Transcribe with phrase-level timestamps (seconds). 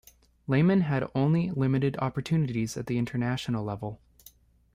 [0.47, 4.01] Lehmann had only limited opportunities at the international level.